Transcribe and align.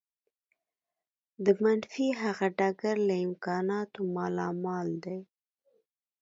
د 1.45 1.47
منفي 1.63 2.07
هغه 2.21 2.47
ډګر 2.57 2.95
له 3.07 3.15
امکاناتو 3.27 3.99
مالامال 4.15 4.89
دی. 5.05 5.19